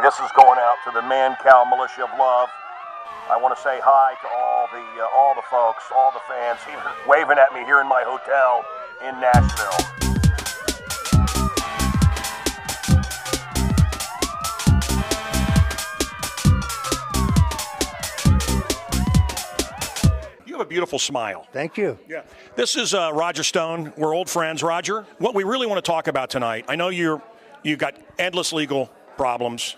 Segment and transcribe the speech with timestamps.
[0.00, 2.48] Hey, this is going out to the Mancow Militia of Love.
[3.30, 6.58] I want to say hi to all the uh, all the folks, all the fans,
[6.68, 8.64] even waving at me here in my hotel
[9.06, 9.76] in Nashville.
[20.46, 21.46] You have a beautiful smile.
[21.52, 21.98] Thank you.
[22.08, 22.22] Yeah.
[22.56, 23.92] This is uh, Roger Stone.
[23.98, 25.04] We're old friends, Roger.
[25.18, 26.64] What we really want to talk about tonight.
[26.68, 27.20] I know you're
[27.62, 29.76] you got endless legal problems.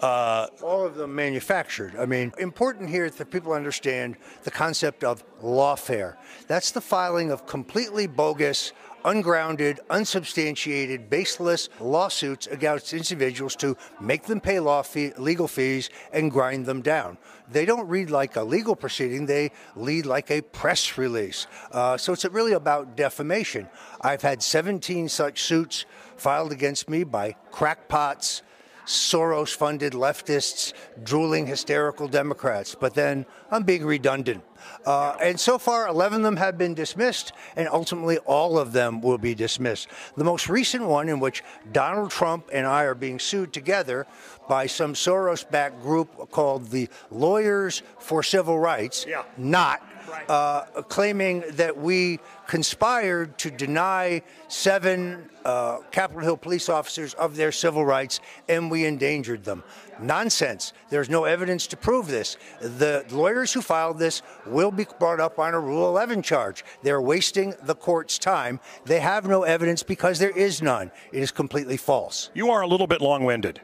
[0.00, 1.94] Uh, All of them manufactured.
[1.98, 6.16] I mean, important here is that people understand the concept of lawfare.
[6.46, 8.72] That's the filing of completely bogus,
[9.04, 16.30] ungrounded, unsubstantiated, baseless lawsuits against individuals to make them pay law fee, legal fees and
[16.30, 17.18] grind them down.
[17.50, 21.46] They don't read like a legal proceeding, they read like a press release.
[21.70, 23.68] Uh, so it's really about defamation.
[24.00, 25.84] I've had 17 such suits
[26.16, 28.42] filed against me by crackpots.
[28.86, 32.74] Soros funded leftists, drooling hysterical Democrats.
[32.74, 34.42] But then I'm being redundant.
[34.86, 39.00] Uh, and so far, 11 of them have been dismissed, and ultimately all of them
[39.00, 39.88] will be dismissed.
[40.16, 44.06] The most recent one, in which Donald Trump and I are being sued together
[44.48, 49.22] by some Soros backed group called the Lawyers for Civil Rights, Yeah.
[49.36, 49.82] not
[50.28, 57.52] uh, claiming that we conspired to deny seven uh, Capitol Hill police officers of their
[57.52, 59.62] civil rights and we endangered them.
[60.00, 60.72] Nonsense.
[60.90, 62.36] There's no evidence to prove this.
[62.60, 66.64] The lawyers who filed this will be brought up on a Rule 11 charge.
[66.82, 68.60] They're wasting the court's time.
[68.84, 70.90] They have no evidence because there is none.
[71.12, 72.30] It is completely false.
[72.34, 73.60] you are a little bit long-winded.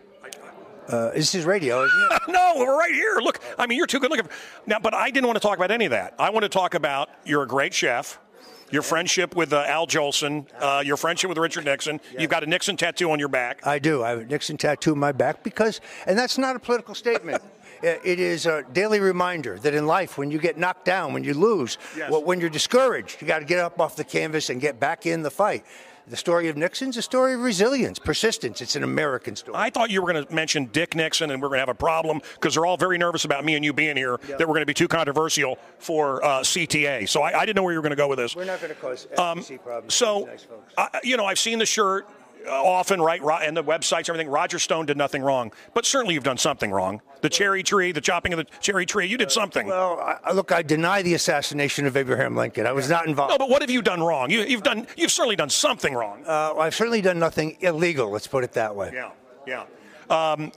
[0.91, 2.23] Uh, this is radio, isn't it?
[2.29, 3.19] no, we're right here.
[3.23, 4.29] Look, I mean, you're too good looking.
[4.67, 6.15] Now, but I didn't want to talk about any of that.
[6.19, 8.19] I want to talk about you're a great chef.
[8.73, 12.01] Your friendship with uh, Al Jolson, uh, your friendship with Richard Nixon.
[12.17, 13.67] You've got a Nixon tattoo on your back.
[13.67, 14.05] I do.
[14.05, 17.43] I have a Nixon tattoo on my back because, and that's not a political statement.
[17.83, 21.33] It is a daily reminder that in life, when you get knocked down, when you
[21.33, 22.13] lose, Yes.
[22.13, 25.23] when you're discouraged, you got to get up off the canvas and get back in
[25.23, 25.65] the fight.
[26.11, 28.61] The story of Nixon's a story of resilience, persistence.
[28.61, 29.57] It's an American story.
[29.57, 31.75] I thought you were going to mention Dick Nixon, and we're going to have a
[31.75, 34.19] problem because they're all very nervous about me and you being here.
[34.27, 37.09] That we're going to be too controversial for uh, CTA.
[37.09, 38.35] So I, I didn't know where you were going to go with this.
[38.35, 39.95] We're not going to cause Um, problems.
[39.95, 40.47] so, Nice.
[40.77, 42.09] I, you know, I've seen the shirt
[42.49, 43.21] often, right?
[43.43, 44.29] And the websites, everything.
[44.29, 47.01] Roger Stone did nothing wrong, but certainly you've done something wrong.
[47.21, 49.67] The cherry tree, the chopping of the cherry tree, you did something.
[49.67, 52.67] well, I, look, I deny the assassination of Abraham Lincoln.
[52.67, 53.33] I was not involved.
[53.33, 54.31] no, but what have you done wrong?
[54.31, 56.25] You, you've done, you've certainly done something wrong.
[56.27, 58.11] Uh, I've certainly done nothing illegal.
[58.11, 58.91] Let's put it that way.
[58.95, 59.11] yeah,
[59.47, 59.65] yeah.
[60.09, 60.51] Um,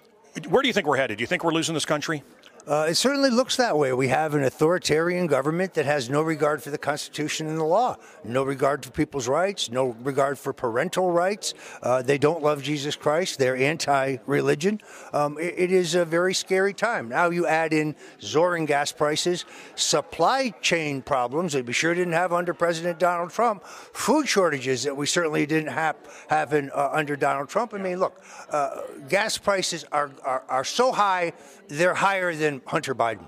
[0.50, 1.18] where do you think we're headed?
[1.18, 2.24] Do you think we're losing this country?
[2.66, 3.92] Uh, it certainly looks that way.
[3.92, 7.98] We have an authoritarian government that has no regard for the Constitution and the law,
[8.24, 11.54] no regard for people's rights, no regard for parental rights.
[11.82, 13.38] Uh, they don't love Jesus Christ.
[13.38, 14.80] They're anti religion.
[15.12, 17.10] Um, it, it is a very scary time.
[17.10, 19.44] Now you add in soaring gas prices,
[19.76, 24.96] supply chain problems that we sure didn't have under President Donald Trump, food shortages that
[24.96, 25.98] we certainly didn't have,
[26.30, 27.74] uh, under Donald Trump.
[27.74, 28.22] I mean, look,
[28.52, 31.34] uh, gas prices are, are, are so high,
[31.68, 33.26] they're higher than Hunter Biden.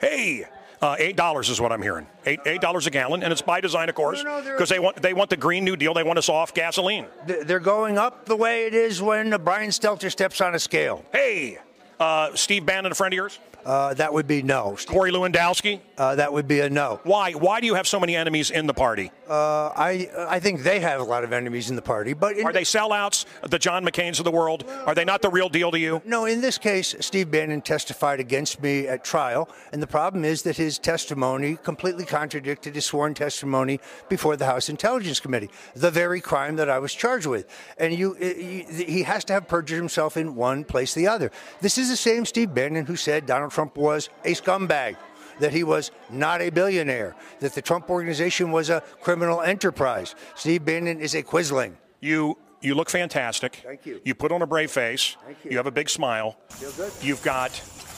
[0.00, 0.44] Hey,
[0.80, 2.06] uh, eight dollars is what I'm hearing.
[2.26, 4.78] Eight eight dollars a gallon, and it's by design, of course, No, no, because they
[4.78, 5.92] want they want the Green New Deal.
[5.94, 7.06] They want us off gasoline.
[7.26, 11.04] They're going up the way it is when Brian Stelter steps on a scale.
[11.12, 11.58] Hey,
[11.98, 13.38] uh, Steve Bannon, a friend of yours?
[13.64, 14.76] Uh, that would be no.
[14.86, 15.80] Corey Lewandowski?
[15.98, 17.00] Uh, that would be a no.
[17.02, 17.32] Why?
[17.32, 19.10] Why do you have so many enemies in the party?
[19.28, 22.46] Uh, I I think they have a lot of enemies in the party, but in,
[22.46, 23.26] Are they sellouts?
[23.42, 24.64] The John McCain's of the world?
[24.86, 26.00] Are they not the real deal to you?
[26.06, 30.42] No, in this case, Steve Bannon testified against me at trial, and the problem is
[30.42, 36.20] that his testimony completely contradicted his sworn testimony before the House Intelligence Committee, the very
[36.20, 37.46] crime that I was charged with.
[37.76, 41.30] And you, you he has to have perjured himself in one place or the other.
[41.60, 44.96] This is the same Steve Bannon who said Donald Trump was a scumbag.
[45.40, 50.14] That he was not a billionaire, that the Trump organization was a criminal enterprise.
[50.34, 51.74] Steve Bannon is a quisling.
[52.00, 53.60] You you look fantastic.
[53.64, 54.00] Thank you.
[54.04, 55.16] You put on a brave face.
[55.24, 55.52] Thank you.
[55.52, 56.36] You have a big smile.
[56.50, 56.92] Feel good.
[57.00, 57.52] You've got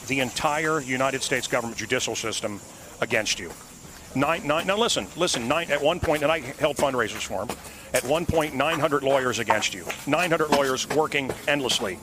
[0.06, 2.60] the entire United States government judicial system
[3.00, 3.50] against you.
[4.14, 5.46] Nine, nine, now listen, listen.
[5.46, 7.56] Nine, at one point, and I held fundraisers for him.
[7.94, 9.84] At one point, 900 lawyers against you.
[10.06, 11.98] 900 lawyers working endlessly.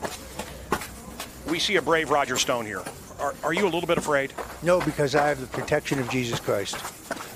[1.47, 2.83] We see a brave Roger Stone here.
[3.19, 4.33] Are, are you a little bit afraid?
[4.61, 6.77] No, because I have the protection of Jesus Christ.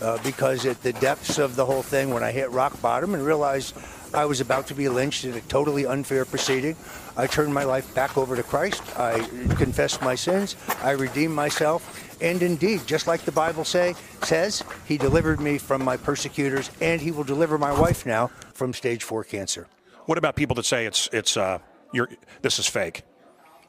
[0.02, 3.24] Uh, because at the depths of the whole thing, when I hit rock bottom and
[3.24, 3.76] realized
[4.14, 6.76] I was about to be lynched in a totally unfair proceeding,
[7.16, 8.82] I turned my life back over to Christ.
[8.98, 9.20] I
[9.56, 10.56] confessed my sins.
[10.82, 12.08] I redeemed myself.
[12.22, 17.02] And indeed, just like the Bible say says, He delivered me from my persecutors, and
[17.02, 19.68] He will deliver my wife now from stage four cancer.
[20.06, 21.60] What about people that say it's it's uh,
[21.94, 22.10] you're
[22.42, 23.04] this is fake?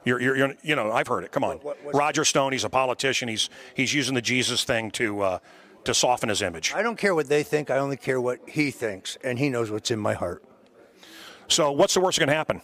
[0.05, 1.31] You're, you're, you're, you know, I've heard it.
[1.33, 2.53] Come on, What- what's- Roger Stone.
[2.53, 3.29] He's a politician.
[3.29, 5.39] He's he's using the Jesus thing to uh,
[5.85, 6.73] to soften his image.
[6.75, 7.71] I don't care what they think.
[7.71, 10.43] I only care what he thinks, and he knows what's in my heart.
[11.49, 12.61] So what's the worst that can happen?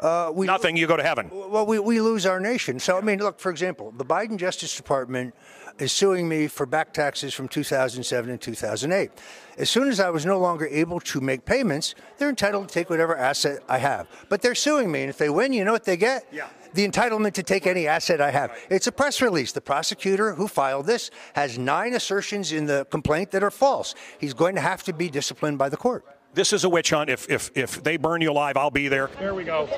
[0.00, 0.76] Uh, we, Nothing.
[0.76, 1.30] You go to heaven.
[1.32, 2.78] Well, we, we lose our nation.
[2.78, 5.34] So, I mean, look, for example, the Biden Justice Department
[5.78, 9.10] is suing me for back taxes from 2007 and 2008.
[9.58, 12.90] As soon as I was no longer able to make payments, they're entitled to take
[12.90, 14.08] whatever asset I have.
[14.28, 16.26] But they're suing me, and if they win, you know what they get?
[16.32, 16.48] Yeah.
[16.74, 18.56] The entitlement to take any asset I have.
[18.68, 19.52] It's a press release.
[19.52, 23.94] The prosecutor who filed this has nine assertions in the complaint that are false.
[24.18, 26.04] He's going to have to be disciplined by the court.
[26.34, 27.10] This is a witch hunt.
[27.10, 29.08] If if if they burn you alive, I'll be there.
[29.20, 29.68] There we go.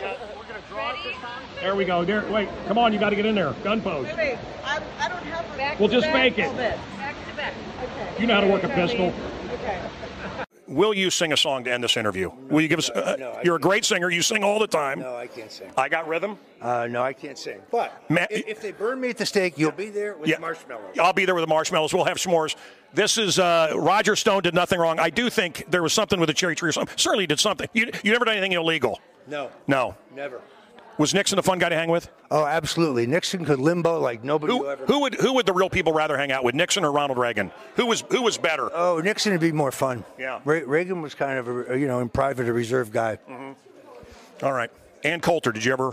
[1.67, 2.05] There we go.
[2.05, 2.25] There.
[2.31, 2.49] Wait.
[2.69, 2.93] Come on.
[2.93, 3.53] You got to get in there.
[3.65, 4.07] Gun pose.
[4.07, 4.39] Wait, wait.
[4.65, 6.15] I, I don't have a back We'll just back.
[6.15, 6.57] make it.
[6.57, 6.77] Back
[7.29, 7.55] to back.
[7.83, 8.21] Okay.
[8.21, 9.13] You know how to work a pistol.
[9.53, 9.81] Okay.
[10.69, 12.31] Will you sing a song to end this interview?
[12.49, 12.89] Will you give us?
[12.89, 14.11] Uh, no, you're a great singer.
[14.11, 15.01] You sing all the time.
[15.01, 15.69] No, I can't sing.
[15.77, 16.39] I got rhythm.
[16.63, 17.59] Uh, no, I can't sing.
[17.73, 20.97] But Ma- if, if they burn me at the stake, you'll be there with marshmallows.
[21.01, 21.93] I'll be there with the marshmallows.
[21.93, 22.55] We'll have s'mores.
[22.95, 25.01] This is uh, Roger Stone did nothing wrong.
[25.01, 26.97] I do think there was something with the cherry tree or something.
[26.97, 27.69] Certainly did something.
[27.73, 29.01] You, you never done anything illegal.
[29.27, 29.97] No, No.
[30.15, 30.41] never.
[30.99, 32.09] Was Nixon a fun guy to hang with?
[32.31, 33.07] Oh, absolutely.
[33.07, 34.87] Nixon could limbo like nobody Who, ever.
[34.87, 37.51] who would who would the real people rather hang out with, Nixon or Ronald Reagan?
[37.77, 38.71] Who was who was better?
[38.73, 40.05] Oh, Nixon would be more fun.
[40.19, 40.41] Yeah.
[40.47, 43.19] Re- Reagan was kind of a, you know, in private, a reserved guy.
[44.43, 44.71] All right.
[45.05, 45.93] Ann Coulter, did you ever?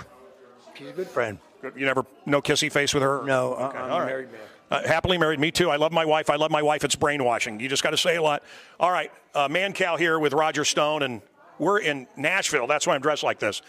[0.76, 1.38] She's a good friend.
[1.76, 3.24] You never no kissy face with her?
[3.26, 4.06] No, uh, Okay, I'm all a right.
[4.08, 4.42] married man.
[4.72, 5.40] Uh, happily married.
[5.40, 5.70] Me too.
[5.70, 6.30] I love my wife.
[6.30, 6.84] I love my wife.
[6.84, 7.60] It's brainwashing.
[7.60, 8.42] You just got to say a lot.
[8.80, 9.12] All right.
[9.36, 11.22] Uh, Mancow here with Roger Stone, and
[11.60, 12.66] we're in Nashville.
[12.68, 13.62] That's why I'm dressed like this.